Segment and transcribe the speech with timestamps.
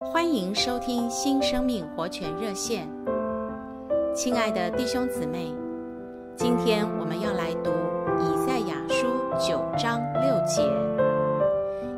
[0.00, 2.86] 欢迎收听新生命活泉热线，
[4.14, 5.54] 亲爱的弟兄姊妹，
[6.36, 7.70] 今天我们要来读
[8.20, 9.06] 以赛亚书
[9.38, 10.62] 九章六节。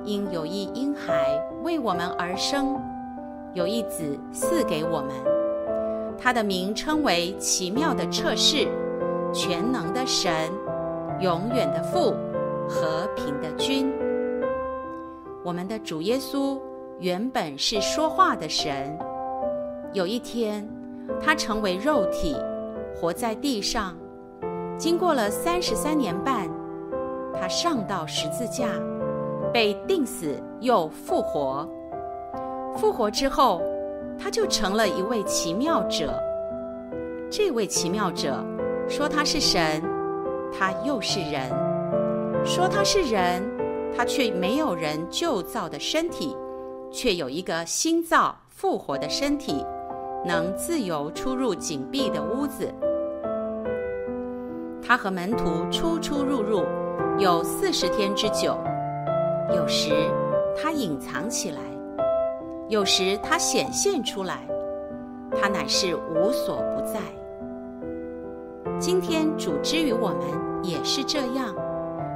[0.05, 2.81] 因有一婴孩为我们而生，
[3.53, 5.13] 有一子赐给我们，
[6.17, 8.69] 他的名称为奇妙的策士，
[9.33, 10.33] 全能的神，
[11.19, 12.15] 永远的父，
[12.69, 13.93] 和平的君。
[15.43, 16.57] 我们的主耶稣。
[17.01, 18.99] 原本是说话的神，
[19.93, 20.69] 有一天，
[21.23, 22.37] 他成为肉体，
[22.93, 23.97] 活在地上。
[24.77, 26.51] 经过了三十三年半，
[27.33, 28.71] 他上到十字架，
[29.53, 31.69] 被钉死又复活。
[32.77, 33.63] 复活之后，
[34.19, 36.13] 他就成了一位奇妙者。
[37.31, 38.45] 这位奇妙者
[38.89, 39.81] 说他是神，
[40.53, 41.49] 他又是人；
[42.45, 43.41] 说他是人，
[43.97, 46.37] 他却没有人旧造的身体。
[46.91, 49.65] 却有一个新造复活的身体，
[50.25, 52.73] 能自由出入紧闭的屋子。
[54.83, 56.65] 他和门徒出出入入，
[57.19, 58.57] 有四十天之久。
[59.55, 59.91] 有时
[60.57, 61.61] 他隐藏起来，
[62.69, 64.47] 有时他显现出来。
[65.41, 67.01] 他乃是无所不在。
[68.79, 70.21] 今天主之于我们
[70.63, 71.55] 也是这样，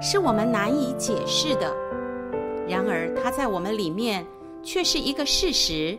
[0.00, 1.70] 是我们难以解释的。
[2.66, 4.26] 然而他在我们里面。
[4.62, 5.98] 却是一个事实。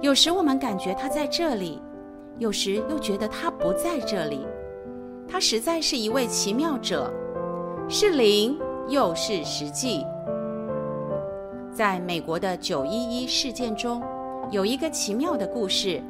[0.00, 1.82] 有时我们感觉他在这里，
[2.38, 4.46] 有时又觉得他不在这里。
[5.28, 7.12] 他实在是一位奇妙者，
[7.88, 10.04] 是灵又是实际。
[11.72, 14.02] 在美国的九一一事件中，
[14.50, 16.02] 有一个奇妙的故事。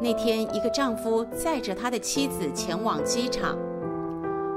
[0.00, 3.58] 那天，一个丈夫载着他的妻子前往机场，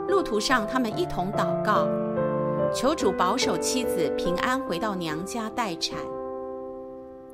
[0.07, 1.87] 路途上他们一同祷告。
[2.73, 5.99] 求主保守妻子平安回到娘家待产，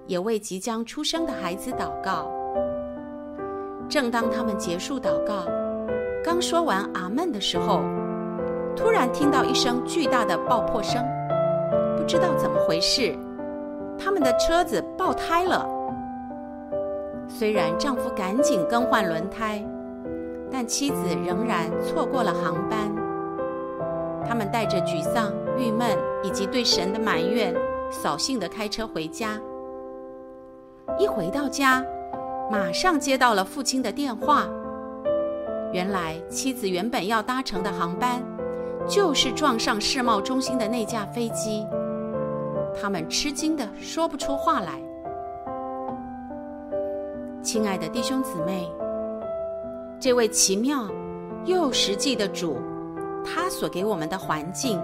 [0.08, 2.32] 也为即将出生的孩子祷告。
[3.88, 5.46] 正当他们结束祷告，
[6.24, 7.82] 刚说完阿门的时候，
[8.76, 11.06] 突然听到一声巨大的爆破声，
[11.96, 13.16] 不知道怎么回事，
[13.96, 15.68] 他们的车子爆胎了。
[17.28, 19.64] 虽然丈夫赶紧更换轮胎，
[20.52, 22.97] 但妻子仍然错过了航班。
[24.28, 27.56] 他们带着沮丧、郁闷以及对神的埋怨，
[27.90, 29.40] 扫兴的开车回家。
[31.00, 31.84] 一回到家，
[32.52, 34.48] 马上接到了父亲的电话。
[35.74, 38.22] 原来妻子原本要搭乘的航班，
[38.88, 41.66] 就是撞上世贸中心的那架飞机。
[42.80, 44.82] 他们吃惊的说不出话来。
[47.42, 48.70] 亲爱的弟兄姊妹，
[50.00, 50.86] 这位奇妙
[51.46, 52.58] 又实际的主。
[53.28, 54.82] 他所给我们的环境，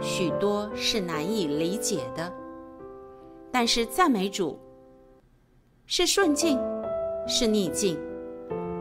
[0.00, 2.32] 许多是难以理解的。
[3.52, 4.58] 但是赞美主，
[5.86, 6.58] 是顺境，
[7.26, 7.98] 是逆境，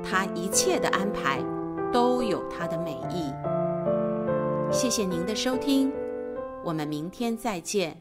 [0.02, 1.44] 他一切的安排
[1.92, 3.31] 都有他的美意。
[4.72, 5.92] 谢谢您的收听，
[6.64, 7.98] 我们明天再见。